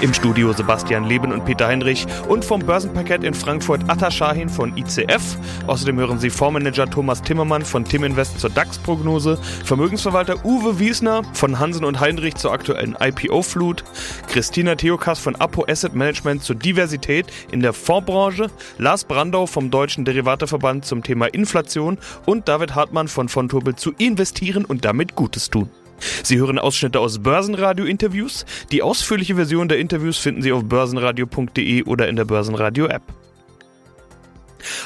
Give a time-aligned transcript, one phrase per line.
[0.00, 4.76] Im Studio Sebastian Leben und Peter Heinrich und vom Börsenparkett in Frankfurt Atta Shahin von
[4.76, 5.36] ICF.
[5.66, 11.58] Außerdem hören Sie Fondsmanager Thomas Timmermann von Tim Invest zur DAX-Prognose, Vermögensverwalter Uwe Wiesner von
[11.58, 13.84] Hansen und Heinrich zur aktuellen IPO-Flut,
[14.28, 20.04] Christina Theokas von Apo Asset Management zur Diversität in der Fondsbranche, Lars Brandau vom Deutschen
[20.04, 25.70] Derivateverband zum Thema Inflation und David Hartmann von Fontobel zu investieren und damit Gutes tun.
[26.22, 28.44] Sie hören Ausschnitte aus Börsenradio-Interviews.
[28.70, 33.02] Die ausführliche Version der Interviews finden Sie auf börsenradio.de oder in der Börsenradio-App.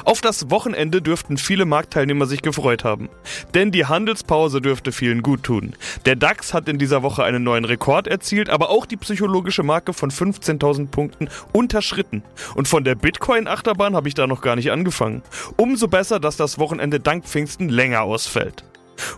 [0.04, 3.08] Auf das Wochenende dürften viele Marktteilnehmer sich gefreut haben.
[3.54, 5.74] Denn die Handelspause dürfte vielen gut tun.
[6.04, 9.92] Der DAX hat in dieser Woche einen neuen Rekord erzielt, aber auch die psychologische Marke
[9.92, 12.22] von 15.000 Punkten unterschritten.
[12.54, 15.22] Und von der Bitcoin-Achterbahn habe ich da noch gar nicht angefangen.
[15.56, 18.64] Umso besser, dass das Wochenende dank Pfingsten länger ausfällt.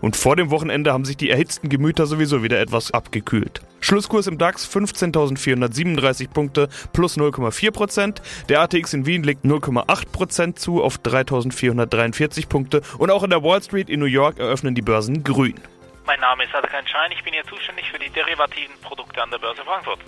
[0.00, 3.62] Und vor dem Wochenende haben sich die erhitzten Gemüter sowieso wieder etwas abgekühlt.
[3.80, 8.20] Schlusskurs im DAX 15.437 Punkte plus 0,4%.
[8.48, 12.82] Der ATX in Wien legt 0,8% zu auf 3.443 Punkte.
[12.98, 15.54] Und auch in der Wall Street in New York eröffnen die Börsen grün.
[16.06, 19.38] Mein Name ist Adrian Schein, ich bin hier zuständig für die derivativen Produkte an der
[19.38, 20.00] Börse Frankfurt.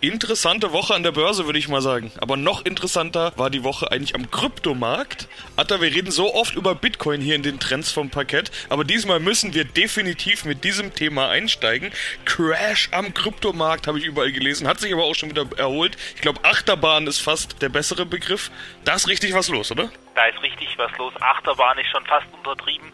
[0.00, 2.12] Interessante Woche an der Börse, würde ich mal sagen.
[2.18, 5.26] Aber noch interessanter war die Woche eigentlich am Kryptomarkt.
[5.56, 9.20] Atta, wir reden so oft über Bitcoin hier in den Trends vom Parkett, aber diesmal
[9.20, 11.92] müssen wir definitiv mit diesem Thema einsteigen.
[12.24, 15.96] Crash am Kryptomarkt habe ich überall gelesen, hat sich aber auch schon wieder erholt.
[16.14, 18.50] Ich glaube, Achterbahn ist fast der bessere Begriff.
[18.84, 19.90] Da ist richtig was los, oder?
[20.14, 21.14] Da ist richtig was los.
[21.20, 22.92] Achterbahn ist schon fast untertrieben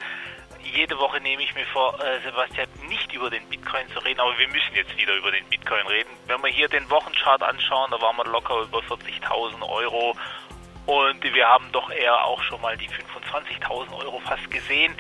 [0.64, 4.36] jede Woche nehme ich mir vor, äh, Sebastian, nicht über den Bitcoin zu reden, aber
[4.38, 6.10] wir müssen jetzt wieder über den Bitcoin reden.
[6.26, 10.16] Wenn wir hier den Wochenchart anschauen, da waren wir locker über 40.000 Euro
[10.86, 14.94] und wir haben doch eher auch schon mal die 25.000 Euro fast gesehen.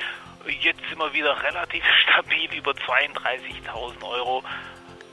[0.60, 4.42] Jetzt sind wir wieder relativ stabil über 32.000 Euro.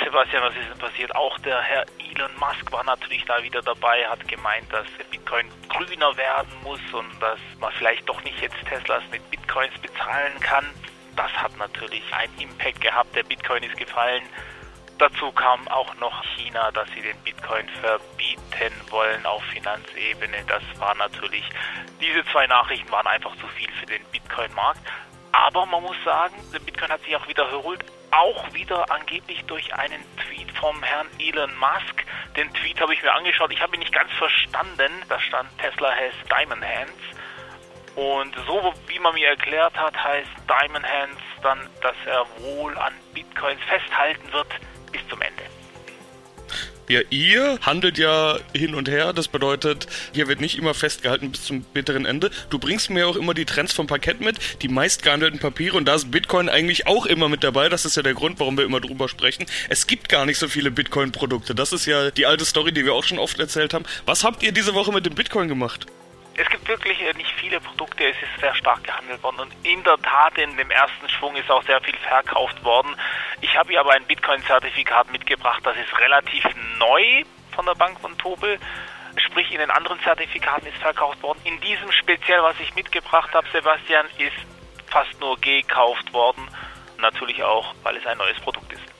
[0.03, 1.15] Sebastian, was ist denn passiert?
[1.15, 6.15] Auch der Herr Elon Musk war natürlich da wieder dabei, hat gemeint, dass Bitcoin grüner
[6.15, 10.65] werden muss und dass man vielleicht doch nicht jetzt Teslas mit Bitcoins bezahlen kann.
[11.15, 13.13] Das hat natürlich einen Impact gehabt.
[13.13, 14.23] Der Bitcoin ist gefallen.
[14.99, 20.43] Dazu kam auch noch China, dass sie den Bitcoin verbieten wollen auf Finanzebene.
[20.47, 21.43] Das war natürlich,
[21.99, 24.79] diese zwei Nachrichten waren einfach zu viel für den Bitcoin-Markt.
[25.31, 29.73] Aber man muss sagen, der Bitcoin hat sich auch wieder erholt auch wieder angeblich durch
[29.73, 32.05] einen Tweet vom Herrn Elon Musk.
[32.35, 33.51] Den Tweet habe ich mir angeschaut.
[33.51, 34.91] Ich habe ihn nicht ganz verstanden.
[35.07, 37.19] Da stand Tesla has Diamond Hands.
[37.95, 42.93] Und so wie man mir erklärt hat, heißt Diamond Hands dann, dass er wohl an
[43.13, 44.47] Bitcoins festhalten wird
[44.91, 45.43] bis zum Ende.
[46.89, 49.13] Ja, ihr handelt ja hin und her.
[49.13, 52.31] Das bedeutet, hier wird nicht immer festgehalten bis zum bitteren Ende.
[52.49, 55.93] Du bringst mir auch immer die Trends vom Parkett mit, die meistgehandelten Papiere und da
[55.93, 57.69] ist Bitcoin eigentlich auch immer mit dabei.
[57.69, 59.45] Das ist ja der Grund, warum wir immer drüber sprechen.
[59.69, 61.53] Es gibt gar nicht so viele Bitcoin-Produkte.
[61.53, 63.85] Das ist ja die alte Story, die wir auch schon oft erzählt haben.
[64.07, 65.85] Was habt ihr diese Woche mit dem Bitcoin gemacht?
[66.39, 69.83] Es gibt wirklich äh, nicht viele Produkte, es ist sehr stark gehandelt worden und in
[69.83, 72.95] der Tat in dem ersten Schwung ist auch sehr viel verkauft worden.
[73.41, 76.45] Ich habe hier aber ein Bitcoin-Zertifikat mitgebracht, das ist relativ
[76.77, 78.57] neu von der Bank von Tobel.
[79.17, 81.41] Sprich, in den anderen Zertifikaten ist verkauft worden.
[81.43, 84.37] In diesem speziell, was ich mitgebracht habe, Sebastian, ist
[84.87, 86.47] fast nur gekauft worden.
[86.99, 88.98] Natürlich auch, weil es ein neues Produkt ist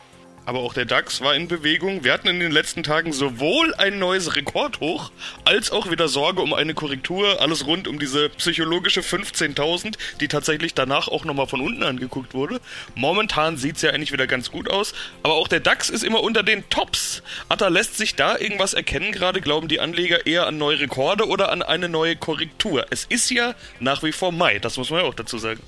[0.50, 2.04] aber auch der DAX war in Bewegung.
[2.04, 5.12] Wir hatten in den letzten Tagen sowohl ein neues Rekordhoch
[5.46, 7.40] als auch wieder Sorge um eine Korrektur.
[7.40, 12.60] Alles rund um diese psychologische 15.000, die tatsächlich danach auch nochmal von unten angeguckt wurde.
[12.96, 16.24] Momentan sieht es ja eigentlich wieder ganz gut aus, aber auch der DAX ist immer
[16.24, 17.22] unter den Tops.
[17.48, 19.42] Atta, lässt sich da irgendwas erkennen gerade?
[19.42, 22.88] Glauben die Anleger eher an neue Rekorde oder an eine neue Korrektur?
[22.90, 25.62] Es ist ja nach wie vor Mai, das muss man ja auch dazu sagen.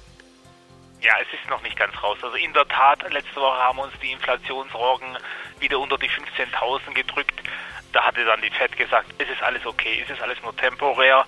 [1.01, 2.19] Ja, es ist noch nicht ganz raus.
[2.21, 5.17] Also in der Tat, letzte Woche haben uns die Inflationssorgen
[5.59, 7.41] wieder unter die 15.000 gedrückt.
[7.91, 11.25] Da hatte dann die Fed gesagt, es ist alles okay, es ist alles nur temporär.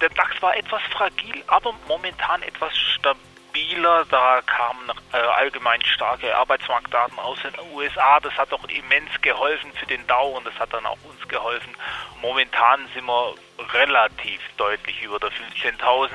[0.00, 4.04] Der DAX war etwas fragil, aber momentan etwas stabiler.
[4.08, 8.20] Da kamen äh, allgemein starke Arbeitsmarktdaten aus den USA.
[8.20, 11.74] Das hat auch immens geholfen für den Dow und das hat dann auch uns geholfen.
[12.22, 13.34] Momentan sind wir
[13.74, 16.10] relativ deutlich über der 15.000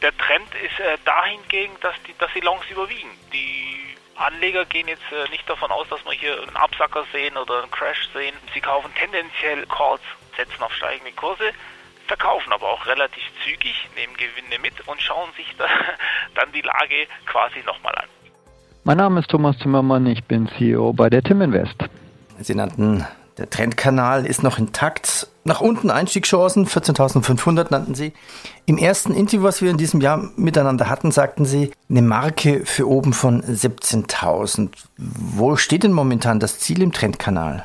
[0.00, 3.10] der Trend ist äh, dahingegen, dass die, dass die Longs überwiegen.
[3.32, 7.62] Die Anleger gehen jetzt äh, nicht davon aus, dass wir hier einen Absacker sehen oder
[7.62, 8.34] einen Crash sehen.
[8.54, 10.02] Sie kaufen tendenziell Calls,
[10.36, 11.52] setzen auf steigende Kurse,
[12.06, 15.66] verkaufen aber auch relativ zügig, nehmen Gewinne mit und schauen sich da,
[16.34, 18.08] dann die Lage quasi nochmal an.
[18.84, 21.76] Mein Name ist Thomas Zimmermann, ich bin CEO bei der Tim Invest.
[22.38, 23.06] Sie nannten,
[23.36, 28.12] der Trendkanal ist noch intakt nach unten Einstiegschancen, 14.500 nannten Sie.
[28.66, 32.88] Im ersten Interview, was wir in diesem Jahr miteinander hatten, sagten Sie eine Marke für
[32.88, 34.68] oben von 17.000.
[34.96, 37.64] Wo steht denn momentan das Ziel im Trendkanal?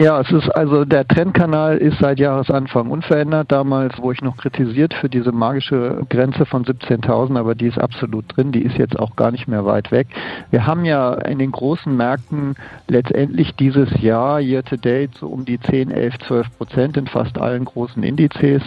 [0.00, 3.50] Ja, es ist also der Trendkanal ist seit Jahresanfang unverändert.
[3.50, 8.24] Damals, wo ich noch kritisiert für diese magische Grenze von 17.000, aber die ist absolut
[8.28, 8.52] drin.
[8.52, 10.06] Die ist jetzt auch gar nicht mehr weit weg.
[10.52, 12.54] Wir haben ja in den großen Märkten
[12.86, 17.36] letztendlich dieses Jahr year to date so um die 10, 11, 12 Prozent in fast
[17.36, 18.62] allen großen Indizes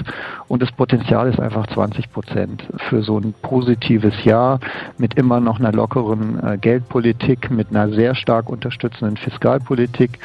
[0.50, 4.60] und das Potenzial ist einfach 20 Prozent für so ein positives Jahr
[4.98, 10.20] mit immer noch einer lockeren äh, Geldpolitik, mit einer sehr stark unterstützenden Fiskalpolitik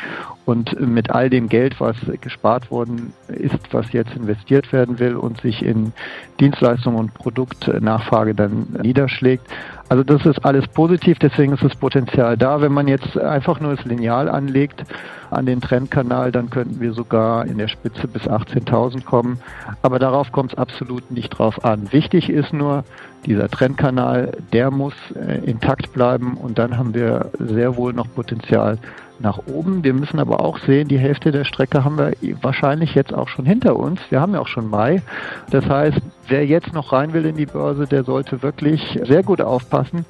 [0.47, 5.41] und mit all dem Geld, was gespart worden ist, was jetzt investiert werden will und
[5.41, 5.93] sich in
[6.39, 9.45] Dienstleistungen und Produktnachfrage dann niederschlägt.
[9.89, 12.61] Also das ist alles positiv, deswegen ist das Potenzial da.
[12.61, 14.85] Wenn man jetzt einfach nur das Lineal anlegt
[15.31, 19.41] an den Trendkanal, dann könnten wir sogar in der Spitze bis 18.000 kommen.
[19.83, 21.93] Aber darauf kommt es absolut nicht drauf an.
[21.93, 22.85] Wichtig ist nur,
[23.27, 28.79] dieser Trendkanal, der muss äh, intakt bleiben und dann haben wir sehr wohl noch Potenzial
[29.19, 29.83] nach oben.
[29.83, 32.13] Wir müssen aber auch sehen, die Hälfte der Strecke haben wir
[32.43, 34.01] wahrscheinlich jetzt auch schon hinter uns.
[34.11, 35.03] Wir haben ja auch schon Mai.
[35.51, 39.41] Das heißt, wer jetzt noch rein will in die Börse, der sollte wirklich sehr gut
[39.41, 40.05] aufpassen.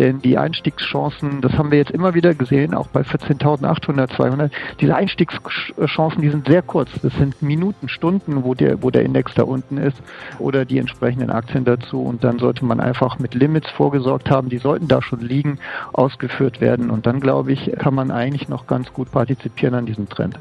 [0.00, 4.50] Denn die Einstiegschancen, das haben wir jetzt immer wieder gesehen, auch bei 14.800, 200,
[4.80, 6.88] diese Einstiegschancen, die sind sehr kurz.
[7.02, 9.98] Das sind Minuten, Stunden, wo der, wo der Index da unten ist
[10.38, 12.00] oder die entsprechenden Aktien dazu.
[12.00, 14.48] Und dann sollte man einfach mit Limits vorgesorgt haben.
[14.48, 15.58] Die sollten da schon liegen,
[15.92, 16.88] ausgeführt werden.
[16.88, 20.40] Und dann, glaube ich, kann man eigentlich noch ganz gut partizipieren an diesem Trend.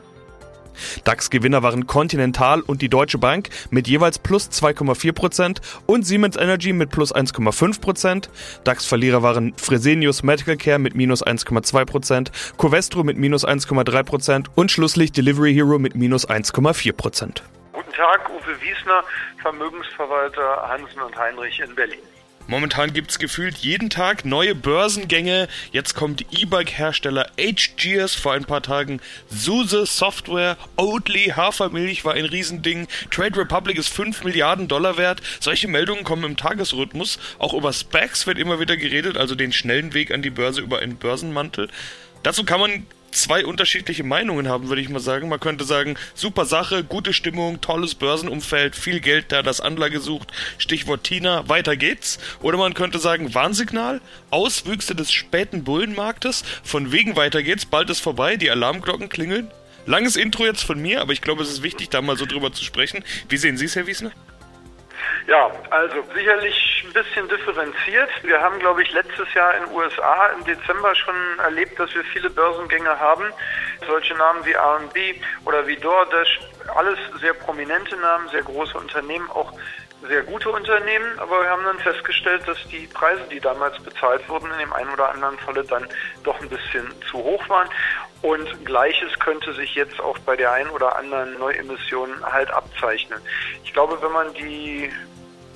[1.03, 6.89] DAX-Gewinner waren Continental und die Deutsche Bank mit jeweils plus 2,4% und Siemens Energy mit
[6.89, 8.29] plus 1,5%.
[8.63, 15.53] DAX-Verlierer waren Fresenius Medical Care mit minus 1,2%, Covestro mit minus 1,3% und schlusslich Delivery
[15.53, 17.41] Hero mit minus 1,4%.
[17.73, 19.03] Guten Tag, Uwe Wiesner,
[19.41, 21.99] Vermögensverwalter Hansen und Heinrich in Berlin.
[22.49, 25.47] Momentan gibt es gefühlt jeden Tag neue Börsengänge.
[25.71, 29.01] Jetzt kommt E-Bike-Hersteller HGS vor ein paar Tagen.
[29.29, 32.87] SUSE Software, Oatly, Hafermilch war ein Riesending.
[33.11, 35.21] Trade Republic ist 5 Milliarden Dollar wert.
[35.39, 37.19] Solche Meldungen kommen im Tagesrhythmus.
[37.37, 40.79] Auch über Specs wird immer wieder geredet, also den schnellen Weg an die Börse über
[40.79, 41.69] einen Börsenmantel.
[42.23, 45.29] Dazu kann man zwei unterschiedliche Meinungen haben, würde ich mal sagen.
[45.29, 50.31] Man könnte sagen, super Sache, gute Stimmung, tolles Börsenumfeld, viel Geld da, das Anlage sucht,
[50.57, 52.19] Stichwort Tina, weiter geht's.
[52.41, 57.99] Oder man könnte sagen, Warnsignal, Auswüchse des späten Bullenmarktes, von wegen weiter geht's, bald ist
[57.99, 59.49] vorbei, die Alarmglocken klingeln.
[59.85, 62.53] Langes Intro jetzt von mir, aber ich glaube, es ist wichtig, da mal so drüber
[62.53, 63.03] zu sprechen.
[63.27, 64.11] Wie sehen Sie es, Herr Wiesner?
[65.27, 68.09] Ja, also sicherlich ein bisschen differenziert.
[68.23, 72.03] Wir haben, glaube ich, letztes Jahr in den USA im Dezember schon erlebt, dass wir
[72.05, 73.25] viele Börsengänge haben.
[73.85, 75.15] Solche Namen wie R&B
[75.45, 76.39] oder wie DoorDash,
[76.75, 79.53] alles sehr prominente Namen, sehr große Unternehmen, auch
[80.07, 84.49] sehr gute Unternehmen, aber wir haben dann festgestellt, dass die Preise, die damals bezahlt wurden,
[84.51, 85.87] in dem einen oder anderen Falle dann
[86.23, 87.69] doch ein bisschen zu hoch waren.
[88.21, 93.21] Und gleiches könnte sich jetzt auch bei der einen oder anderen Neuemission halt abzeichnen.
[93.63, 94.91] Ich glaube, wenn man die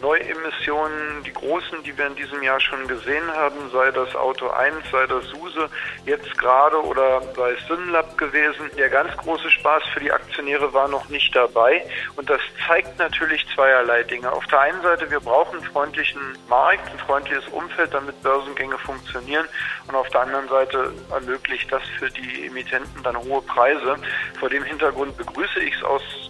[0.03, 4.75] Neuemissionen, die großen, die wir in diesem Jahr schon gesehen haben, sei das Auto 1,
[4.91, 5.69] sei das SUSE
[6.05, 8.69] jetzt gerade oder sei es Synlab gewesen.
[8.77, 11.85] Der ganz große Spaß für die Aktionäre war noch nicht dabei
[12.17, 14.29] und das zeigt natürlich zweierlei Dinge.
[14.29, 19.47] Auf der einen Seite, wir brauchen einen freundlichen Markt, ein freundliches Umfeld, damit Börsengänge funktionieren
[19.87, 23.95] und auf der anderen Seite ermöglicht das für die Emittenten dann hohe Preise.
[24.37, 25.83] Vor dem Hintergrund begrüße ich es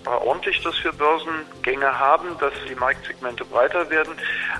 [0.05, 4.13] außerordentlich, dass wir Börsengänge haben, dass die Marktsegmente breit breiter werden.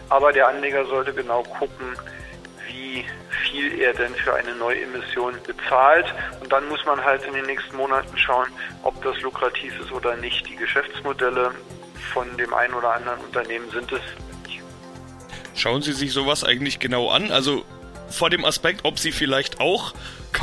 [0.10, 1.98] Aber der Anleger sollte genau gucken,
[2.68, 3.06] wie
[3.44, 6.06] viel er denn für eine Neuemission bezahlt.
[6.42, 8.48] Und dann muss man halt in den nächsten Monaten schauen,
[8.84, 10.48] ob das lukrativ ist oder nicht.
[10.48, 11.52] Die Geschäftsmodelle
[12.14, 14.02] von dem einen oder anderen Unternehmen sind es.
[15.56, 17.32] Schauen Sie sich sowas eigentlich genau an?
[17.32, 17.64] Also
[18.10, 19.94] vor dem Aspekt, ob Sie vielleicht auch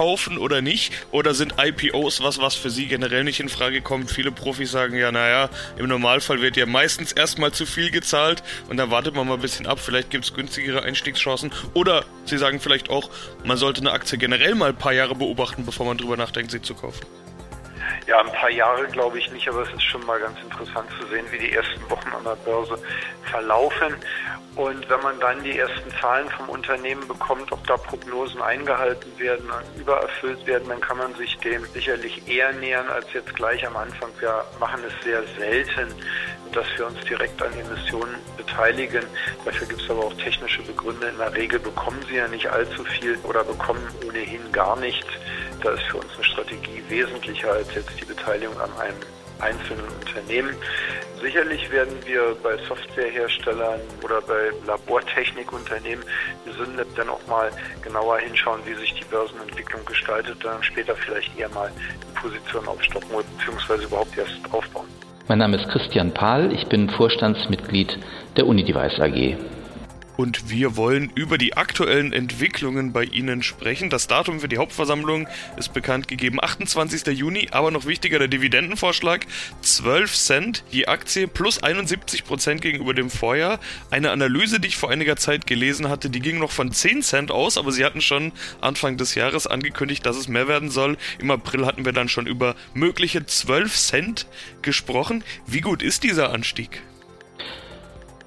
[0.00, 0.94] kaufen oder nicht?
[1.10, 4.10] Oder sind IPOs was, was für Sie generell nicht in Frage kommt?
[4.10, 8.78] Viele Profis sagen ja, naja, im Normalfall wird ja meistens erstmal zu viel gezahlt und
[8.78, 11.52] dann wartet man mal ein bisschen ab, vielleicht gibt es günstigere Einstiegschancen.
[11.74, 13.10] Oder Sie sagen vielleicht auch,
[13.44, 16.62] man sollte eine Aktie generell mal ein paar Jahre beobachten, bevor man drüber nachdenkt, sie
[16.62, 17.04] zu kaufen.
[18.10, 21.06] Ja, ein paar Jahre glaube ich nicht, aber es ist schon mal ganz interessant zu
[21.06, 22.76] sehen, wie die ersten Wochen an der Börse
[23.30, 23.94] verlaufen.
[24.56, 29.48] Und wenn man dann die ersten Zahlen vom Unternehmen bekommt, ob da Prognosen eingehalten werden,
[29.78, 34.10] übererfüllt werden, dann kann man sich dem sicherlich eher nähern als jetzt gleich am Anfang.
[34.18, 35.94] Wir machen es sehr selten,
[36.50, 39.04] dass wir uns direkt an Emissionen beteiligen.
[39.44, 41.10] Dafür gibt es aber auch technische Begründe.
[41.10, 45.06] In der Regel bekommen sie ja nicht allzu viel oder bekommen ohnehin gar nichts.
[45.62, 48.96] Da ist für uns eine Strategie wesentlicher als jetzt die Beteiligung an einem
[49.40, 50.54] einzelnen Unternehmen.
[51.20, 56.04] Sicherlich werden wir bei Softwareherstellern oder bei Labortechnikunternehmen
[56.44, 57.50] wie Synlab dann auch mal
[57.82, 61.70] genauer hinschauen, wie sich die Börsenentwicklung gestaltet, dann später vielleicht eher mal
[62.02, 63.84] die Position aufstocken bzw.
[63.84, 64.88] überhaupt erst aufbauen.
[65.28, 67.98] Mein Name ist Christian Pahl, ich bin Vorstandsmitglied
[68.36, 69.36] der Unidevice AG
[70.20, 73.88] und wir wollen über die aktuellen Entwicklungen bei Ihnen sprechen.
[73.88, 77.06] Das Datum für die Hauptversammlung ist bekannt gegeben, 28.
[77.16, 79.26] Juni, aber noch wichtiger der Dividendenvorschlag,
[79.62, 83.60] 12 Cent je Aktie plus 71 Prozent gegenüber dem Vorjahr.
[83.90, 87.30] Eine Analyse, die ich vor einiger Zeit gelesen hatte, die ging noch von 10 Cent
[87.30, 90.98] aus, aber sie hatten schon Anfang des Jahres angekündigt, dass es mehr werden soll.
[91.18, 94.26] Im April hatten wir dann schon über mögliche 12 Cent
[94.60, 95.24] gesprochen.
[95.46, 96.82] Wie gut ist dieser Anstieg?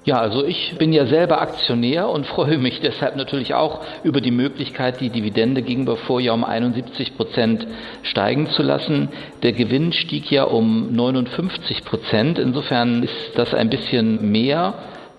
[0.04, 4.30] Ja, also ich bin ja selber Aktionär und freue mich deshalb natürlich auch über die
[4.30, 7.66] Möglichkeit, die Dividende gegenüber Vorjahr um 71 Prozent
[8.02, 9.08] steigen zu lassen.
[9.42, 12.38] Der Gewinn stieg ja um 59 Prozent.
[12.38, 14.74] Insofern ist das ein bisschen mehr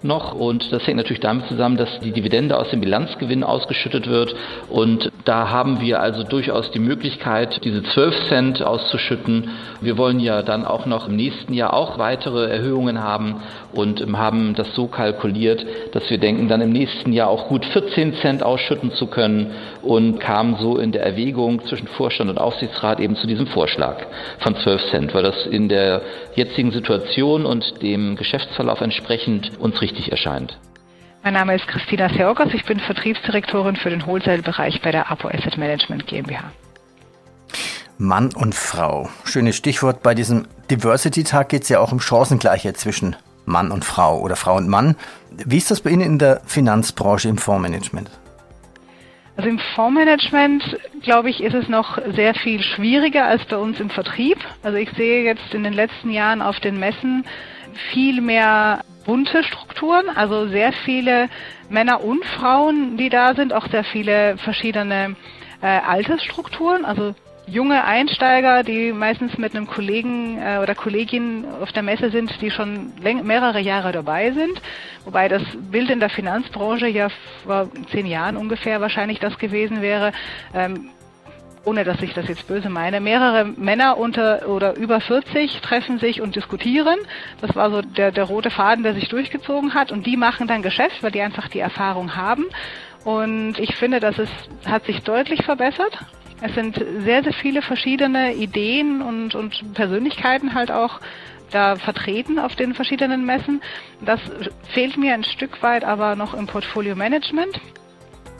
[0.05, 4.35] noch und das hängt natürlich damit zusammen, dass die Dividende aus dem Bilanzgewinn ausgeschüttet wird
[4.69, 9.49] und da haben wir also durchaus die Möglichkeit, diese 12 Cent auszuschütten.
[9.81, 13.41] Wir wollen ja dann auch noch im nächsten Jahr auch weitere Erhöhungen haben
[13.73, 18.15] und haben das so kalkuliert, dass wir denken, dann im nächsten Jahr auch gut 14
[18.15, 23.15] Cent ausschütten zu können und kamen so in der Erwägung zwischen Vorstand und Aufsichtsrat eben
[23.15, 23.97] zu diesem Vorschlag
[24.39, 26.01] von 12 Cent, weil das in der
[26.35, 30.59] jetzigen Situation und dem Geschäftsverlauf entsprechend uns richtig erscheint.
[31.23, 35.57] Mein Name ist Christina Seorgos, ich bin Vertriebsdirektorin für den Wholesale-Bereich bei der Apo Asset
[35.57, 36.51] Management GmbH.
[37.97, 39.09] Mann und Frau.
[39.23, 40.03] Schönes Stichwort.
[40.03, 44.57] Bei diesem Diversity-Tag geht es ja auch um Chancengleichheit zwischen Mann und Frau oder Frau
[44.57, 44.95] und Mann.
[45.31, 48.09] Wie ist das bei Ihnen in der Finanzbranche im Fondsmanagement?
[49.37, 53.89] Also im Fondsmanagement, glaube ich, ist es noch sehr viel schwieriger als bei uns im
[53.89, 54.37] Vertrieb.
[54.63, 57.25] Also ich sehe jetzt in den letzten Jahren auf den Messen
[57.91, 61.29] viel mehr bunte Strukturen, also sehr viele
[61.69, 65.15] Männer und Frauen, die da sind, auch sehr viele verschiedene
[65.61, 67.15] äh, Altersstrukturen, also
[67.47, 72.49] junge Einsteiger, die meistens mit einem Kollegen äh, oder Kollegin auf der Messe sind, die
[72.49, 74.61] schon mehrere Jahre dabei sind.
[75.05, 77.09] Wobei das Bild in der Finanzbranche ja
[77.43, 80.11] vor zehn Jahren ungefähr wahrscheinlich das gewesen wäre.
[80.53, 80.89] Ähm,
[81.65, 86.21] ohne dass ich das jetzt böse meine, mehrere Männer unter oder über 40 treffen sich
[86.21, 86.97] und diskutieren.
[87.41, 89.91] Das war so der, der rote Faden, der sich durchgezogen hat.
[89.91, 92.45] Und die machen dann Geschäft, weil die einfach die Erfahrung haben.
[93.03, 94.29] Und ich finde, dass es
[94.65, 95.97] hat sich deutlich verbessert.
[96.41, 100.99] Es sind sehr, sehr viele verschiedene Ideen und, und Persönlichkeiten halt auch
[101.51, 103.61] da vertreten auf den verschiedenen Messen.
[104.03, 104.19] Das
[104.73, 107.59] fehlt mir ein Stück weit aber noch im Portfolio Management.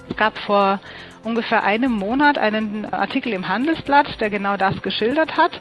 [0.10, 0.80] Es gab vor
[1.24, 5.52] ungefähr einem Monat einen Artikel im Handelsblatt, der genau das geschildert hat.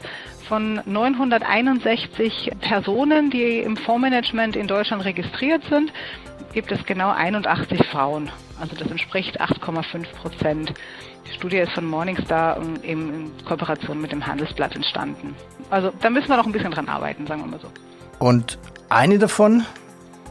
[0.47, 5.91] Von 961 Personen, die im Fondsmanagement in Deutschland registriert sind,
[6.53, 8.29] gibt es genau 81 Frauen.
[8.59, 10.73] Also das entspricht 8,5 Prozent.
[11.27, 15.35] Die Studie ist von Morningstar in Kooperation mit dem Handelsblatt entstanden.
[15.69, 17.69] Also da müssen wir noch ein bisschen dran arbeiten, sagen wir mal so.
[18.19, 18.59] Und
[18.89, 19.65] eine davon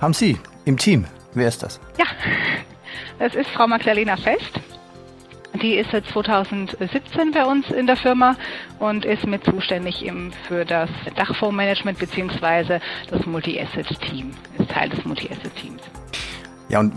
[0.00, 1.06] haben Sie im Team.
[1.34, 1.80] Wer ist das?
[1.98, 2.06] Ja,
[3.18, 4.60] das ist Frau Magdalena Fest.
[5.62, 8.36] Die ist seit 2017 bei uns in der Firma
[8.80, 10.04] und ist mit zuständig
[10.48, 12.80] für das Dachfondsmanagement bzw.
[13.08, 15.80] das Multi-Asset-Team, ist Teil des Multi-Asset-Teams.
[16.68, 16.92] Ja, und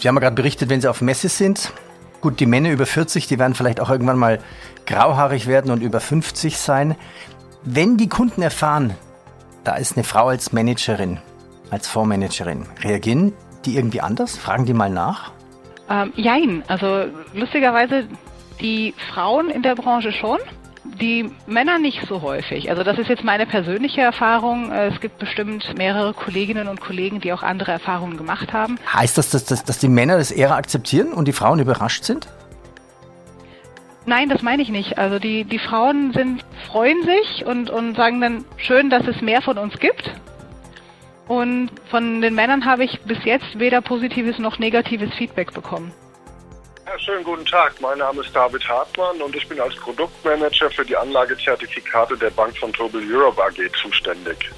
[0.00, 1.72] Sie haben ja gerade berichtet, wenn Sie auf Messe sind,
[2.20, 4.40] gut, die Männer über 40, die werden vielleicht auch irgendwann mal
[4.84, 6.96] grauhaarig werden und über 50 sein.
[7.62, 8.94] Wenn die Kunden erfahren,
[9.62, 11.18] da ist eine Frau als Managerin,
[11.70, 13.32] als Fondsmanagerin, reagieren
[13.64, 14.36] die irgendwie anders?
[14.36, 15.32] Fragen die mal nach?
[15.88, 18.08] Ähm, jein, also lustigerweise
[18.60, 20.38] die Frauen in der Branche schon.
[21.00, 22.70] Die Männer nicht so häufig.
[22.70, 24.70] Also das ist jetzt meine persönliche Erfahrung.
[24.70, 28.78] Äh, es gibt bestimmt mehrere Kolleginnen und Kollegen, die auch andere Erfahrungen gemacht haben.
[28.92, 32.28] Heißt das, dass, dass, dass die Männer das eher akzeptieren und die Frauen überrascht sind?
[34.06, 34.98] Nein, das meine ich nicht.
[34.98, 39.42] Also die, die Frauen sind, freuen sich und, und sagen dann, schön, dass es mehr
[39.42, 40.12] von uns gibt.
[41.28, 45.92] Und von den Männern habe ich bis jetzt weder positives noch negatives Feedback bekommen.
[46.86, 47.80] Ja, schönen guten Tag.
[47.80, 52.56] Mein Name ist David Hartmann und ich bin als Produktmanager für die Anlagezertifikate der Bank
[52.56, 54.50] von Tobel Europe AG zuständig.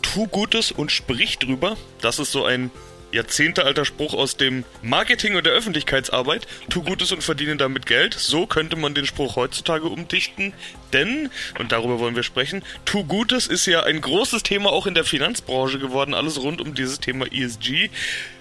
[0.00, 1.76] Tu Gutes und sprich drüber.
[2.00, 2.70] Das ist so ein
[3.10, 6.46] jahrzehntealter Spruch aus dem Marketing und der Öffentlichkeitsarbeit.
[6.68, 8.14] Tu Gutes und verdiene damit Geld.
[8.14, 10.52] So könnte man den Spruch heutzutage umdichten.
[10.94, 14.94] Denn, und darüber wollen wir sprechen, Tu Gutes ist ja ein großes Thema auch in
[14.94, 16.14] der Finanzbranche geworden.
[16.14, 17.90] Alles rund um dieses Thema ESG.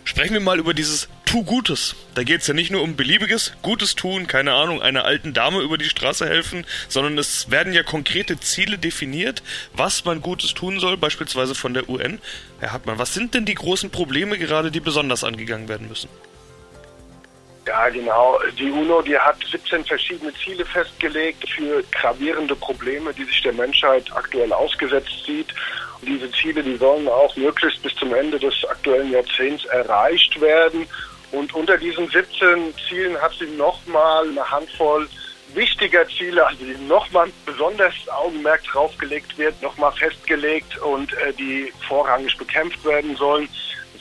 [0.05, 1.95] Sprechen wir mal über dieses tu Gutes.
[2.13, 5.62] Da geht es ja nicht nur um beliebiges Gutes tun, keine Ahnung, einer alten Dame
[5.62, 9.41] über die Straße helfen, sondern es werden ja konkrete Ziele definiert,
[9.74, 12.19] was man Gutes tun soll, beispielsweise von der UN.
[12.60, 16.10] Herr Hartmann, was sind denn die großen Probleme gerade, die besonders angegangen werden müssen?
[17.65, 18.39] Ja, genau.
[18.60, 24.05] Die UNO, die hat 17 verschiedene Ziele festgelegt für gravierende Probleme, die sich der Menschheit
[24.13, 25.53] aktuell ausgesetzt sieht.
[26.01, 30.86] Und diese Ziele, die sollen auch möglichst bis zum Ende des aktuellen Jahrzehnts erreicht werden.
[31.32, 35.08] Und unter diesen 17 Zielen hat sie nochmal eine Handvoll
[35.53, 42.36] wichtiger Ziele, also die nochmal besonders Augenmerk draufgelegt wird, nochmal festgelegt und äh, die vorrangig
[42.38, 43.48] bekämpft werden sollen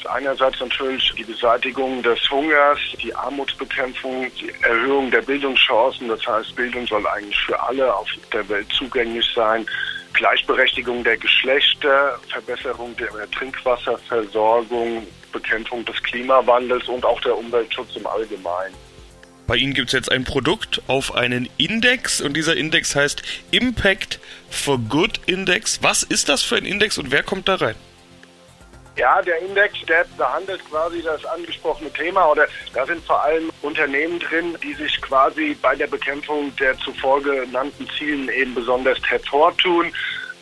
[0.02, 6.08] ist einerseits natürlich die Beseitigung des Hungers, die Armutsbekämpfung, die Erhöhung der Bildungschancen.
[6.08, 9.64] Das heißt, Bildung soll eigentlich für alle auf der Welt zugänglich sein.
[10.14, 18.74] Gleichberechtigung der Geschlechter, Verbesserung der Trinkwasserversorgung, Bekämpfung des Klimawandels und auch der Umweltschutz im Allgemeinen.
[19.46, 24.20] Bei Ihnen gibt es jetzt ein Produkt auf einen Index und dieser Index heißt Impact
[24.50, 25.82] for Good Index.
[25.82, 27.74] Was ist das für ein Index und wer kommt da rein?
[28.96, 34.18] Ja, der Index, der behandelt quasi das angesprochene Thema oder da sind vor allem Unternehmen
[34.18, 39.90] drin, die sich quasi bei der Bekämpfung der zuvor genannten Zielen eben besonders hervortun.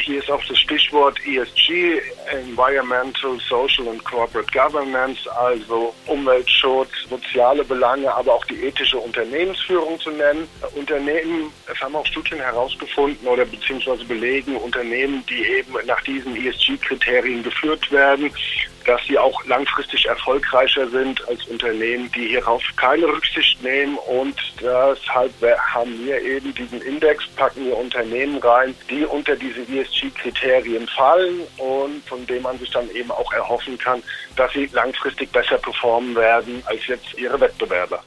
[0.03, 8.13] Hier ist auch das Stichwort ESG, Environmental, Social and Corporate Governance, also Umweltschutz, soziale Belange,
[8.13, 10.49] aber auch die ethische Unternehmensführung zu nennen.
[10.75, 17.43] Unternehmen, es haben auch Studien herausgefunden oder beziehungsweise belegen, Unternehmen, die eben nach diesen ESG-Kriterien
[17.43, 18.33] geführt werden,
[18.87, 23.97] dass sie auch langfristig erfolgreicher sind als Unternehmen, die hierauf keine Rücksicht nehmen.
[24.09, 25.33] Und deshalb
[25.75, 32.05] haben wir eben diesen Index, packen wir Unternehmen rein, die unter diese ESG-Kriterien fallen und
[32.07, 34.03] von dem man sich dann eben auch erhoffen kann,
[34.37, 38.03] dass sie langfristig besser performen werden als jetzt ihre Wettbewerber.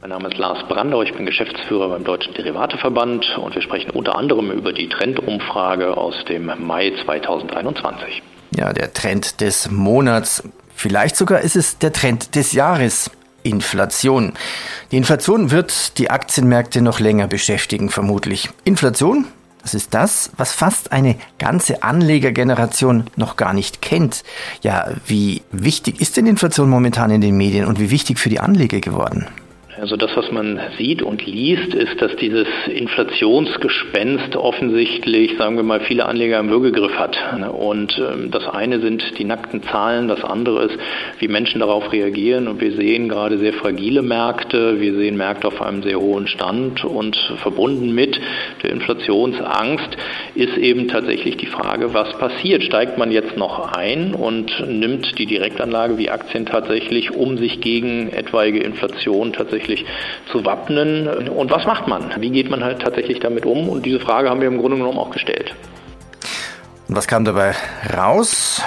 [0.00, 4.16] Mein Name ist Lars Brandau, ich bin Geschäftsführer beim Deutschen Derivateverband und wir sprechen unter
[4.16, 8.20] anderem über die Trendumfrage aus dem Mai 2021.
[8.56, 10.42] Ja, der Trend des Monats.
[10.74, 13.10] Vielleicht sogar ist es der Trend des Jahres.
[13.44, 14.34] Inflation.
[14.92, 18.50] Die Inflation wird die Aktienmärkte noch länger beschäftigen, vermutlich.
[18.64, 19.26] Inflation,
[19.62, 24.24] das ist das, was fast eine ganze Anlegergeneration noch gar nicht kennt.
[24.62, 28.40] Ja, wie wichtig ist denn Inflation momentan in den Medien und wie wichtig für die
[28.40, 29.26] Anleger geworden?
[29.80, 35.80] Also das, was man sieht und liest, ist, dass dieses Inflationsgespenst offensichtlich, sagen wir mal,
[35.80, 37.16] viele Anleger im Würgegriff hat.
[37.50, 40.78] Und ähm, das eine sind die nackten Zahlen, das andere ist,
[41.20, 42.48] wie Menschen darauf reagieren.
[42.48, 46.84] Und wir sehen gerade sehr fragile Märkte, wir sehen Märkte auf einem sehr hohen Stand
[46.84, 48.20] und verbunden mit
[48.62, 49.96] der Inflationsangst
[50.34, 52.62] ist eben tatsächlich die Frage, was passiert?
[52.62, 58.10] Steigt man jetzt noch ein und nimmt die Direktanlage wie Aktien tatsächlich, um sich gegen
[58.10, 59.86] etwaige Inflation tatsächlich tatsächlich
[60.30, 61.28] zu wappnen.
[61.28, 62.10] Und was macht man?
[62.18, 63.68] Wie geht man halt tatsächlich damit um?
[63.68, 65.54] Und diese Frage haben wir im Grunde genommen auch gestellt.
[66.88, 67.54] Und was kam dabei
[67.96, 68.62] raus?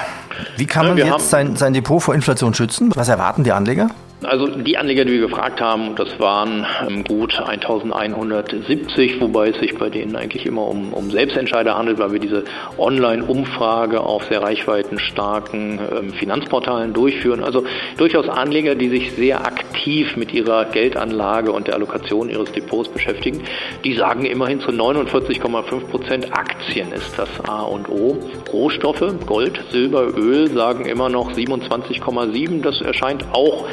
[0.58, 2.92] Wie kann man ja, jetzt sein, sein Depot vor Inflation schützen?
[2.96, 3.90] Was erwarten die Anleger?
[4.26, 9.78] Also die Anleger, die wir gefragt haben, das waren ähm, gut 1170, wobei es sich
[9.78, 12.44] bei denen eigentlich immer um, um Selbstentscheider handelt, weil wir diese
[12.78, 17.44] Online-Umfrage auf sehr reichweitenstarken ähm, Finanzportalen durchführen.
[17.44, 17.66] Also
[17.98, 23.44] durchaus Anleger, die sich sehr aktiv mit ihrer Geldanlage und der Allokation ihres Depots beschäftigen.
[23.84, 28.18] Die sagen immerhin zu 49,5 Prozent Aktien ist das A und O.
[28.52, 32.62] Rohstoffe, Gold, Silber, Öl sagen immer noch 27,7.
[32.62, 33.66] Das erscheint auch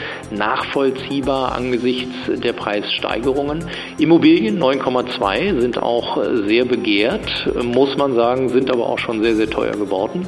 [0.43, 3.65] nachvollziehbar angesichts der Preissteigerungen.
[3.99, 9.49] Immobilien 9,2 sind auch sehr begehrt, muss man sagen, sind aber auch schon sehr, sehr
[9.49, 10.27] teuer geworden.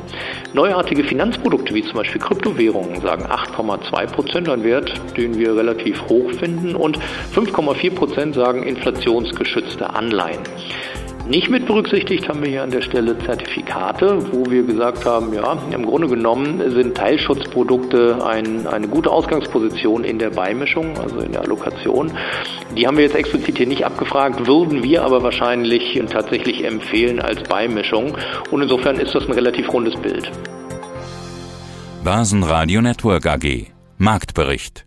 [0.53, 6.31] Neuartige Finanzprodukte wie zum Beispiel Kryptowährungen sagen 8,2 Prozent, ein Wert, den wir relativ hoch
[6.39, 6.97] finden und
[7.35, 10.43] 5,4 Prozent sagen inflationsgeschützte Anleihen.
[11.27, 15.57] Nicht mit berücksichtigt haben wir hier an der Stelle Zertifikate, wo wir gesagt haben, ja,
[15.71, 21.41] im Grunde genommen sind Teilschutzprodukte ein, eine gute Ausgangsposition in der Beimischung, also in der
[21.41, 22.13] Allokation.
[22.77, 27.43] Die haben wir jetzt explizit hier nicht abgefragt, würden wir aber wahrscheinlich tatsächlich empfehlen als
[27.45, 28.19] Beimischung.
[28.51, 30.31] Und insofern ist das ein relativ rundes Bild.
[32.05, 34.85] Börsenradio Network AG Marktbericht